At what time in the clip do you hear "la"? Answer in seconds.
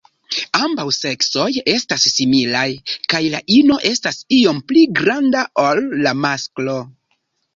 3.35-3.41, 6.07-6.15